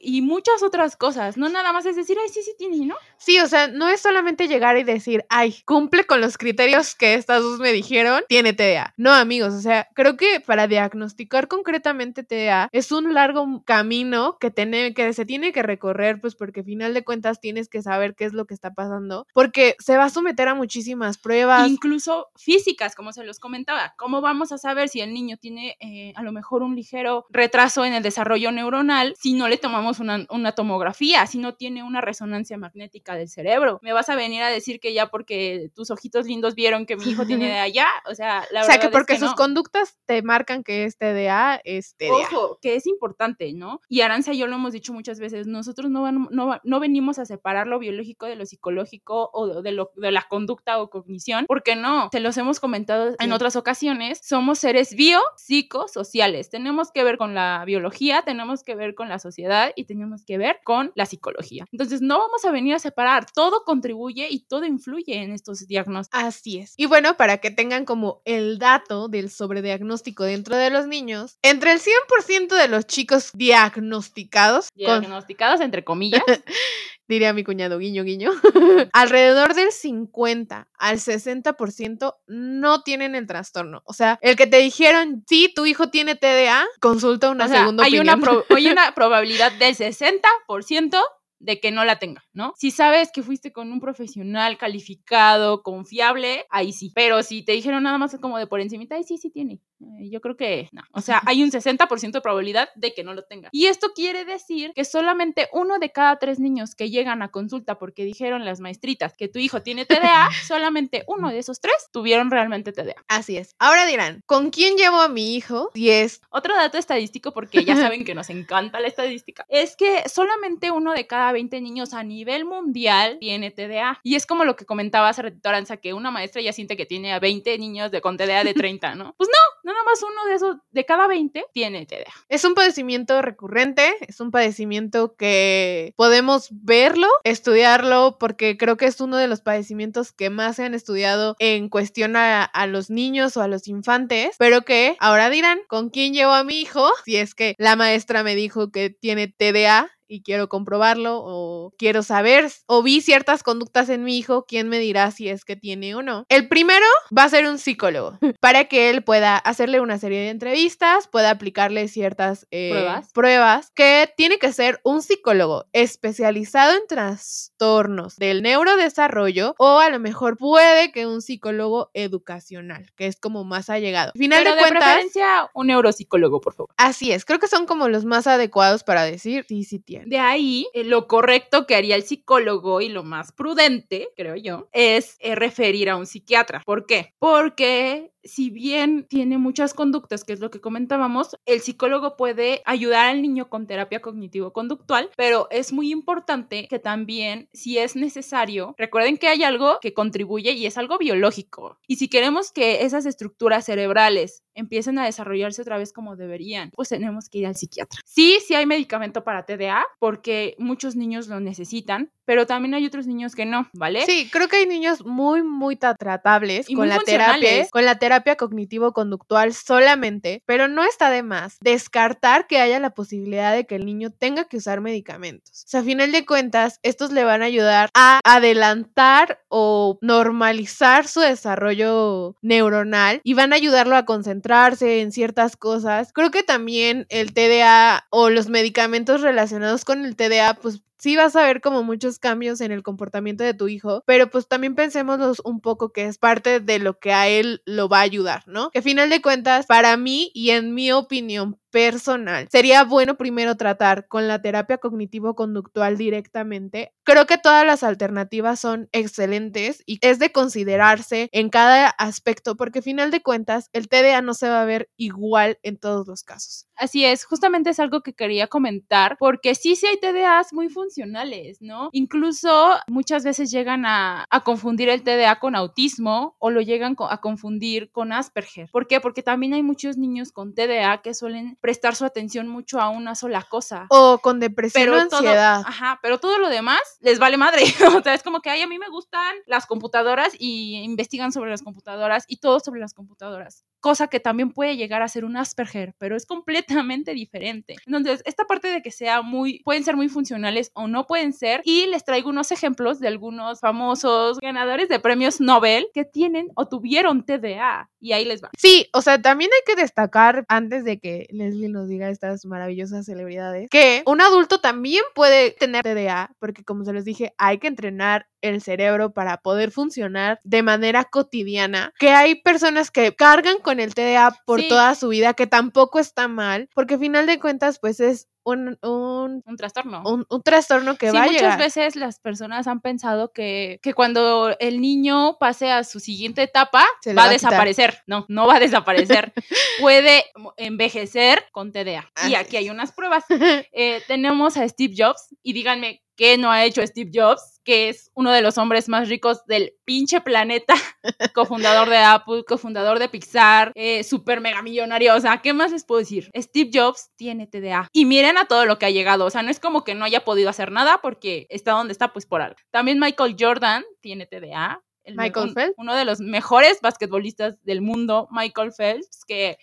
[0.00, 1.36] y muchas otras cosas.
[1.36, 2.96] No nada más es decir, ay, sí, sí tiene, ¿no?
[3.16, 7.14] Sí, o sea, no es solamente llegar y decir, ay, cumple con los criterios que
[7.14, 8.94] estas dos me dijeron, tiene TDA.
[8.96, 14.50] No, amigos, o sea, creo que para diagnosticar concretamente TDA es un largo camino que,
[14.50, 18.14] tiene, que se tiene que recorrer, pues porque al final de cuentas tienes que saber
[18.14, 21.68] qué es lo que está pasando, porque se va a someter a muchísimas pruebas.
[21.68, 23.94] Incluso físicas, como se los comentaba.
[23.96, 27.84] ¿Cómo vamos a saber si el niño tiene eh, a lo mejor un ligero retraso
[27.84, 32.00] en el desarrollo neuronal si no le tomamos una, una tomografía, si no tiene una
[32.00, 33.78] resonancia magnética del cerebro?
[33.82, 37.04] Me vas a venir a decir que ya porque tus ojitos lindos vieron que mi
[37.04, 40.62] hijo tiene de allá, o sea, la o sea, que porque sus conductas te marcan
[40.62, 42.12] que es TDA es TDA.
[42.12, 43.80] Ojo, que es importante, ¿no?
[43.88, 47.24] Y Aranza y yo lo hemos dicho muchas veces, nosotros no, no, no venimos a
[47.24, 51.76] separar lo biológico de lo psicológico o de, lo, de la conducta o cognición, porque
[51.76, 57.18] no, se los hemos comentado en otras ocasiones, somos seres bio, psicosociales, tenemos que ver
[57.18, 61.06] con la biología, tenemos que ver con la sociedad y tenemos que ver con la
[61.06, 61.64] psicología.
[61.72, 66.22] Entonces, no vamos a venir a separar, todo contribuye y todo influye en estos diagnósticos.
[66.22, 66.74] Así es.
[66.76, 71.72] Y bueno, para que tengan como el dato del sobrediagnóstico dentro de los niños, entre
[71.72, 76.20] el 100% de los chicos diagnosticados, diagnosticados entre comillas,
[77.14, 78.30] diría mi cuñado, guiño, guiño,
[78.92, 83.82] alrededor del 50 al 60% no tienen el trastorno.
[83.84, 87.98] O sea, el que te dijeron, sí, tu hijo tiene TDA, consulta una segunda hay
[87.98, 88.18] opinión.
[88.18, 90.98] Una hay una probabilidad del 60%
[91.40, 92.52] de que no la tenga, ¿no?
[92.56, 96.92] Si sabes que fuiste con un profesional calificado, confiable, ahí sí.
[96.94, 99.60] Pero si te dijeron nada más como de por encima, ay, sí, sí tiene.
[99.80, 100.82] Eh, yo creo que no.
[100.92, 103.48] O sea, hay un 60% de probabilidad de que no lo tenga.
[103.52, 107.78] Y esto quiere decir que solamente uno de cada tres niños que llegan a consulta
[107.78, 112.30] porque dijeron las maestritas que tu hijo tiene TDA, solamente uno de esos tres tuvieron
[112.30, 112.96] realmente TDA.
[113.08, 113.54] Así es.
[113.58, 115.70] Ahora dirán, ¿con quién llevo a mi hijo?
[115.74, 116.20] Y es...
[116.30, 120.92] Otro dato estadístico, porque ya saben que nos encanta la estadística, es que solamente uno
[120.92, 124.00] de cada 20 niños a nivel mundial tiene TDA.
[124.02, 126.86] Y es como lo que comentaba hace ratito Aranza, que una maestra ya siente que
[126.86, 129.14] tiene a 20 niños de, con TDA de 30, ¿no?
[129.16, 132.12] Pues no, nada más uno de esos, de cada 20 tiene TDA.
[132.28, 139.00] Es un padecimiento recurrente, es un padecimiento que podemos verlo, estudiarlo, porque creo que es
[139.00, 143.36] uno de los padecimientos que más se han estudiado en cuestión a, a los niños
[143.36, 146.90] o a los infantes, pero que ahora dirán, ¿con quién llevo a mi hijo?
[147.04, 152.02] Si es que la maestra me dijo que tiene TDA y quiero comprobarlo o quiero
[152.02, 155.94] saber o vi ciertas conductas en mi hijo, ¿quién me dirá si es que tiene
[155.94, 156.26] o no?
[156.28, 156.84] El primero
[157.16, 161.30] va a ser un psicólogo para que él pueda hacerle una serie de entrevistas, pueda
[161.30, 163.12] aplicarle ciertas eh, ¿Pruebas?
[163.12, 170.00] pruebas, que tiene que ser un psicólogo especializado en trastornos del neurodesarrollo o a lo
[170.00, 174.12] mejor puede que un psicólogo educacional, que es como más allegado.
[174.16, 176.74] Final Pero de de cuentas, preferencia, un neuropsicólogo, por favor.
[176.76, 179.99] así es, creo que son como los más adecuados para decir sí, sí tiene.
[180.06, 184.68] De ahí, eh, lo correcto que haría el psicólogo y lo más prudente, creo yo,
[184.72, 186.62] es eh, referir a un psiquiatra.
[186.64, 187.14] ¿Por qué?
[187.18, 193.08] Porque si bien tiene muchas conductas, que es lo que comentábamos, el psicólogo puede ayudar
[193.08, 199.16] al niño con terapia cognitivo-conductual, pero es muy importante que también, si es necesario, recuerden
[199.16, 201.78] que hay algo que contribuye y es algo biológico.
[201.86, 206.88] Y si queremos que esas estructuras cerebrales empiecen a desarrollarse otra vez como deberían, pues
[206.90, 208.00] tenemos que ir al psiquiatra.
[208.04, 213.08] Sí, sí hay medicamento para TDA, porque muchos niños lo necesitan, pero también hay otros
[213.08, 214.06] niños que no, ¿vale?
[214.06, 217.84] Sí, creo que hay niños muy, muy tra- tratables Y con muy la terapia, con
[217.84, 223.66] la terapia cognitivo-conductual solamente, pero no está de más descartar que haya la posibilidad de
[223.66, 225.64] que el niño tenga que usar medicamentos.
[225.66, 231.08] O sea, a final de cuentas, estos le van a ayudar a adelantar o normalizar
[231.08, 236.12] su desarrollo neuronal y van a ayudarlo a concentrarse en ciertas cosas.
[236.12, 241.34] Creo que también el TDA o los medicamentos relacionados con el TDA, pues sí vas
[241.36, 245.40] a ver como muchos cambios en el comportamiento de tu hijo, pero pues también pensémoslos
[245.44, 248.70] un poco que es parte de lo que a él lo va a ayudar, ¿no?
[248.70, 254.06] Que final de cuentas, para mí y en mi opinión personal, sería bueno primero tratar
[254.08, 256.92] con la terapia cognitivo-conductual directamente.
[257.04, 262.82] Creo que todas las alternativas son excelentes y es de considerarse en cada aspecto porque
[262.82, 266.66] final de cuentas el TDA no se va a ver igual en todos los casos.
[266.76, 271.58] Así es, justamente es algo que quería comentar, porque sí, sí hay TDAs muy funcionales,
[271.60, 271.90] ¿no?
[271.92, 277.20] Incluso muchas veces llegan a, a confundir el TDA con autismo o lo llegan a
[277.20, 278.68] confundir con Asperger.
[278.72, 279.00] ¿Por qué?
[279.00, 283.14] Porque también hay muchos niños con TDA que suelen prestar su atención mucho a una
[283.14, 283.86] sola cosa.
[283.90, 285.62] O con depresión o todo, ansiedad.
[285.66, 287.62] ajá, pero todo lo demás les vale madre.
[288.00, 291.50] o sea, es como que, ay, a mí me gustan las computadoras y investigan sobre
[291.50, 293.64] las computadoras y todo sobre las computadoras.
[293.80, 297.76] Cosa que también puede llegar a ser un Asperger, pero es completamente diferente.
[297.86, 301.62] Entonces, esta parte de que sea muy, pueden ser muy funcionales o no pueden ser.
[301.64, 306.68] Y les traigo unos ejemplos de algunos famosos ganadores de premios Nobel que tienen o
[306.68, 307.90] tuvieron TDA.
[308.00, 308.50] Y ahí les va.
[308.56, 313.06] Sí, o sea, también hay que destacar, antes de que Leslie nos diga estas maravillosas
[313.06, 317.68] celebridades, que un adulto también puede tener TDA, porque como se les dije, hay que
[317.68, 323.80] entrenar el cerebro para poder funcionar de manera cotidiana, que hay personas que cargan con
[323.80, 324.68] el TDA por Sí.
[324.68, 328.78] toda su vida, que tampoco está mal, porque al final de cuentas, pues es un,
[328.82, 330.02] un, Un trastorno.
[330.06, 331.58] un, un trastorno que sí, va a muchas llegar.
[331.58, 336.78] veces las personas han pensado que, que cuando el niño pase a su siguiente etapa
[336.80, 337.30] va a quitar.
[337.30, 337.98] desaparecer.
[338.06, 339.34] No, no va a desaparecer.
[339.80, 340.24] Puede
[340.56, 342.10] envejecer con TDA.
[342.14, 343.24] Así Y aquí hay unas pruebas.
[343.72, 348.10] Eh, tenemos a Steve Jobs y díganme qué no ha hecho Steve Jobs, que es
[348.14, 350.74] uno de los hombres más ricos del pinche planeta,
[351.36, 355.14] cofundador de Apple, cofundador de Pixar, eh, super mega millonario.
[355.14, 356.32] O sea, ¿qué más les puedo decir?
[356.36, 357.86] Steve Jobs tiene TDA.
[357.92, 359.24] Y miren a todo lo que ha llegado.
[359.24, 362.12] O sea, no es como que no haya podido hacer nada porque está donde está,
[362.12, 362.56] pues por algo.
[362.72, 364.82] También Michael Jordan tiene TDA.
[365.04, 365.74] El Michael un- Phelps.
[365.78, 369.58] Uno de los mejores basquetbolistas del mundo, Michael Phelps, que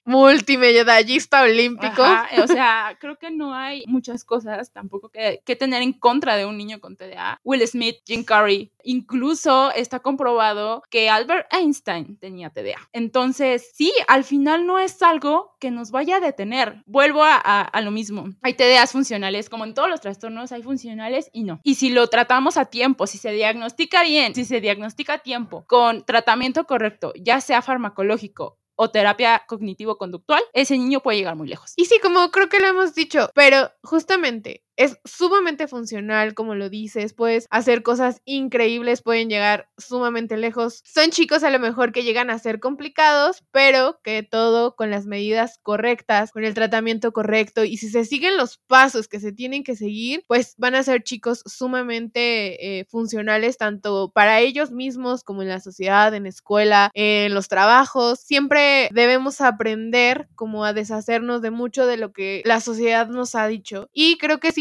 [0.47, 2.03] Multimedallista olímpico.
[2.03, 6.35] Ajá, o sea, creo que no hay muchas cosas tampoco que, que tener en contra
[6.37, 7.39] de un niño con TDA.
[7.43, 12.89] Will Smith, Jim Carrey, incluso está comprobado que Albert Einstein tenía TDA.
[12.93, 16.83] Entonces, sí, al final no es algo que nos vaya a detener.
[16.85, 18.29] Vuelvo a, a- a lo mismo.
[18.41, 21.59] Hay TDAs funcionales, como en todos los trastornos, hay funcionales y no.
[21.63, 25.26] Y si lo tratamos a tiempo, si se diagnostica bien, si se diagnostica a tiempo,
[25.67, 31.73] con tratamiento correcto, ya sea farmacológico o terapia cognitivo-conductual, ese niño puede llegar muy lejos.
[31.75, 36.69] Y sí, como creo que lo hemos dicho, pero justamente es sumamente funcional, como lo
[36.69, 40.81] dices, puedes hacer cosas increíbles, pueden llegar sumamente lejos.
[40.85, 45.05] Son chicos a lo mejor que llegan a ser complicados, pero que todo con las
[45.05, 49.63] medidas correctas, con el tratamiento correcto y si se siguen los pasos que se tienen
[49.63, 55.41] que seguir, pues van a ser chicos sumamente eh, funcionales tanto para ellos mismos como
[55.41, 58.19] en la sociedad, en escuela, en los trabajos.
[58.19, 63.47] Siempre debemos aprender como a deshacernos de mucho de lo que la sociedad nos ha
[63.47, 64.57] dicho y creo que es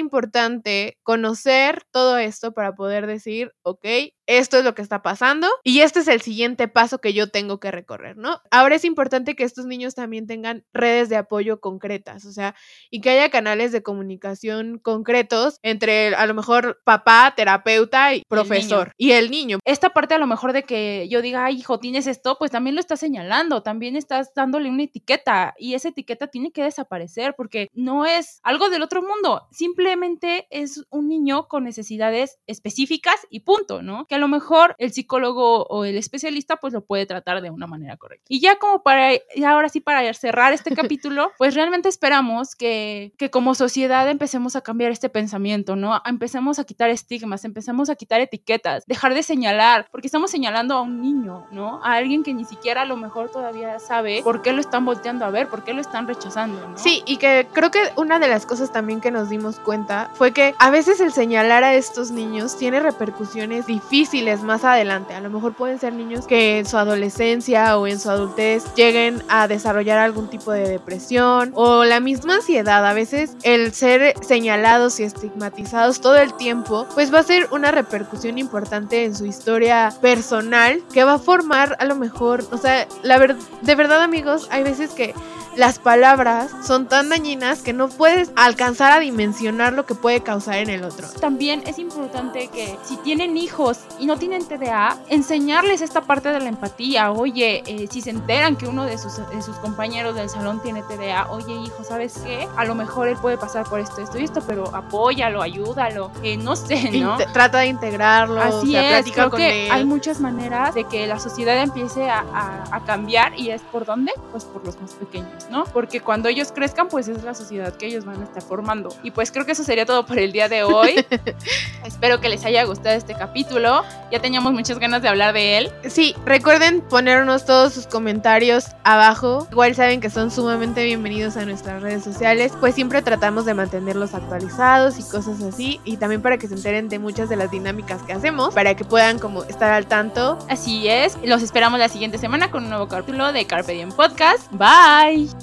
[1.03, 3.85] conocer todo esto para poder decir, ok,
[4.26, 7.60] esto es lo que está pasando y este es el siguiente paso que yo tengo
[7.60, 8.40] que recorrer, ¿no?
[8.50, 12.54] Ahora es importante que estos niños también tengan redes de apoyo concretas, o sea,
[12.90, 18.92] y que haya canales de comunicación concretos entre a lo mejor papá, terapeuta y profesor
[18.96, 19.58] y el niño.
[19.64, 22.74] Esta parte a lo mejor de que yo diga, ay, hijo, tienes esto, pues también
[22.74, 27.68] lo estás señalando, también estás dándole una etiqueta y esa etiqueta tiene que desaparecer porque
[27.72, 33.82] no es algo del otro mundo, simplemente es un niño con necesidades específicas y punto,
[33.82, 34.06] ¿no?
[34.06, 37.66] Que a lo mejor el psicólogo o el especialista pues lo puede tratar de una
[37.66, 38.24] manera correcta.
[38.29, 39.11] Y ya como para,
[39.46, 44.62] ahora sí para cerrar este capítulo, pues realmente esperamos que, que como sociedad empecemos a
[44.62, 46.00] cambiar este pensamiento, ¿no?
[46.05, 50.81] Empecemos a quitar estigmas, empecemos a quitar etiquetas, dejar de señalar, porque estamos señalando a
[50.81, 51.85] un niño, ¿no?
[51.85, 55.25] A alguien que ni siquiera a lo mejor todavía sabe por qué lo están volteando
[55.25, 56.79] a ver, por qué lo están rechazando, ¿no?
[56.79, 60.33] Sí, y que creo que una de las cosas también que nos dimos cuenta fue
[60.33, 64.06] que a veces el señalar a estos niños tiene repercusiones difíciles
[64.42, 65.15] más adelante.
[65.15, 69.23] A lo mejor pueden ser niños que en su adolescencia o en su adultez lleguen
[69.29, 72.87] a desarrollar algún tipo de depresión o la misma ansiedad.
[72.87, 77.71] A veces el ser señalados y estigmatizados todo el tiempo, pues va a ser una
[77.71, 82.87] repercusión importante en su historia personal que va a formar a lo mejor, o sea,
[83.02, 85.15] la de verdad amigos, hay veces que
[85.57, 90.57] las palabras son tan dañinas que no puedes alcanzar a dimensionar lo que puede causar
[90.57, 91.09] en el otro.
[91.21, 96.40] También es importante que si tienen hijos y no tienen TDA, enseñarles esta parte de
[96.40, 97.11] la empatía.
[97.13, 100.83] Oye, eh, si se enteran que uno de sus, de sus compañeros del salón tiene
[100.83, 102.46] TDA, oye hijo, ¿sabes qué?
[102.57, 106.37] A lo mejor él puede pasar por esto, esto y esto, pero apóyalo, ayúdalo, eh,
[106.37, 107.17] no sé, ¿no?
[107.33, 108.40] Trata de integrarlo.
[108.40, 109.73] Así o sea, es, creo con que él.
[109.73, 113.85] hay muchas maneras de que la sociedad empiece a, a- a cambiar y es por
[113.87, 114.13] dónde?
[114.33, 115.65] Pues por los más pequeños, ¿no?
[115.65, 118.88] Porque cuando ellos crezcan, pues es la sociedad que ellos van a estar formando.
[119.03, 121.05] Y pues creo que eso sería todo por el día de hoy.
[121.85, 123.83] Espero que les haya gustado este capítulo.
[124.11, 125.71] Ya teníamos muchas ganas de hablar de él.
[125.88, 129.47] Sí, recuerden ponernos todos sus comentarios abajo.
[129.51, 134.15] Igual saben que son sumamente bienvenidos a nuestras redes sociales, pues siempre tratamos de mantenerlos
[134.15, 135.81] actualizados y cosas así.
[135.85, 138.85] Y también para que se enteren de muchas de las dinámicas que hacemos, para que
[138.85, 140.38] puedan como estar al tanto.
[140.49, 141.17] Así es.
[141.25, 144.51] Los esperamos la siguiente semana con un nuevo capítulo de Carpe Diem Podcast.
[144.53, 145.35] Bye.